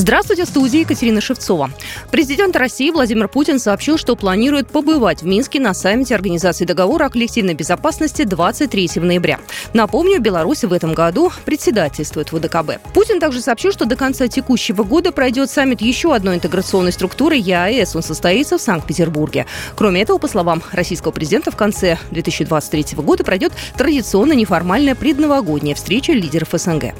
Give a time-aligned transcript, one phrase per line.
[0.00, 1.70] Здравствуйте, в студии Екатерина Шевцова.
[2.10, 7.10] Президент России Владимир Путин сообщил, что планирует побывать в Минске на саммите Организации договора о
[7.10, 9.40] коллективной безопасности 23 ноября.
[9.74, 12.80] Напомню, Беларусь в этом году председательствует в ВДКБ.
[12.94, 17.94] Путин также сообщил, что до конца текущего года пройдет саммит еще одной интеграционной структуры ЕАЭС.
[17.94, 19.44] Он состоится в Санкт-Петербурге.
[19.76, 26.14] Кроме этого, по словам российского президента, в конце 2023 года пройдет традиционно неформальная предновогодняя встреча
[26.14, 26.94] лидеров СНГ.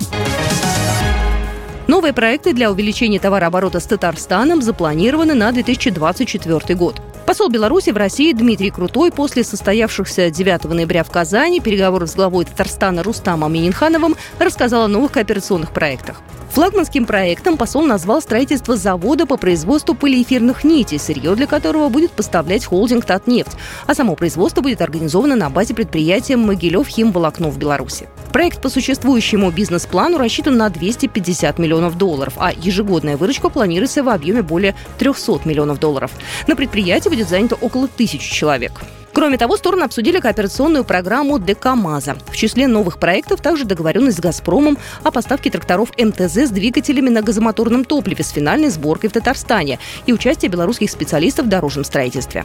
[2.00, 6.98] Новые проекты для увеличения товарооборота с Татарстаном запланированы на 2024 год.
[7.26, 12.46] Посол Беларуси в России Дмитрий Крутой после состоявшихся 9 ноября в Казани переговоров с главой
[12.46, 16.22] Татарстана Рустамом Мининхановым рассказал о новых кооперационных проектах.
[16.50, 22.64] Флагманским проектом посол назвал строительство завода по производству полиэфирных нитей, сырье для которого будет поставлять
[22.64, 23.52] холдинг «Татнефть»,
[23.86, 28.08] а само производство будет организовано на базе предприятия «Могилев Химволокно» в Беларуси.
[28.32, 34.42] Проект по существующему бизнес-плану рассчитан на 250 миллионов долларов, а ежегодная выручка планируется в объеме
[34.42, 36.10] более 300 миллионов долларов.
[36.48, 38.72] На предприятии будет занято около тысячи человек.
[39.12, 42.16] Кроме того, стороны обсудили кооперационную программу ДКМАЗа.
[42.30, 47.22] В числе новых проектов также договоренность с «Газпромом» о поставке тракторов МТЗ с двигателями на
[47.22, 52.44] газомоторном топливе с финальной сборкой в Татарстане и участие белорусских специалистов в дорожном строительстве.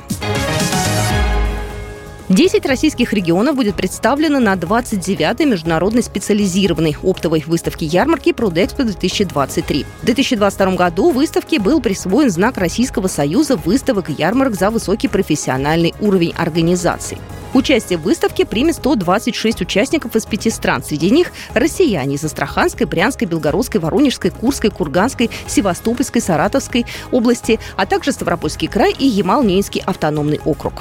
[2.29, 9.85] 10 российских регионов будет представлено на 29-й международной специализированной оптовой выставке ярмарки «Продэкспо-2023».
[10.01, 15.93] В 2022 году выставке был присвоен знак Российского союза выставок и ярмарок за высокий профессиональный
[15.99, 17.19] уровень организации.
[17.53, 20.83] Участие в выставке примет 126 участников из пяти стран.
[20.83, 28.11] Среди них россияне из Астраханской, Брянской, Белгородской, Воронежской, Курской, Курганской, Севастопольской, Саратовской области, а также
[28.11, 30.73] Ставропольский край и Ямал-Ненецкий автономный округ.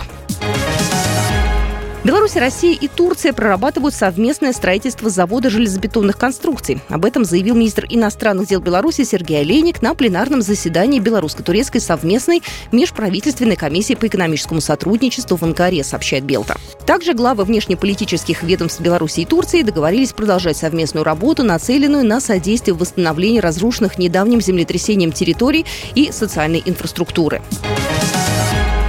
[2.05, 6.83] Беларусь, Россия и Турция прорабатывают совместное строительство завода железобетонных конструкций.
[6.91, 12.43] Об этом заявил министр иностранных дел Беларуси Сергей Олейник на пленарном заседании Белорусско-турецкой совместной
[12.73, 16.59] межправительственной комиссии по экономическому сотрудничеству в Анкаре, сообщает Белта.
[16.85, 23.43] Также главы внешнеполитических ведомств Беларуси и Турции договорились продолжать совместную работу, нацеленную на содействие восстановлению
[23.43, 25.65] разрушенных недавним землетрясением территорий
[25.95, 27.41] и социальной инфраструктуры.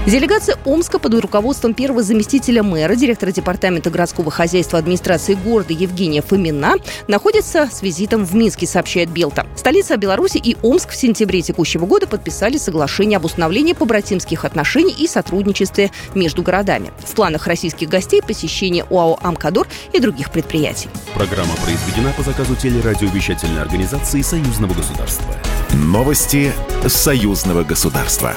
[0.06, 6.76] Делегация Омска под руководством первого заместителя мэра, директора департамента городского хозяйства администрации города Евгения Фомина
[7.08, 9.48] находится с визитом в Минске, сообщает Белта.
[9.56, 15.08] Столица Беларуси и Омск в сентябре текущего года подписали соглашение об установлении побратимских отношений и
[15.08, 16.92] сотрудничестве между городами.
[17.04, 20.88] В планах российских гостей посещение ОАО «Амкадор» и других предприятий.
[21.16, 25.34] Программа произведена по заказу телерадиовещательной организации Союзного государства.
[25.74, 26.54] Новости
[26.88, 28.36] Союзного государства.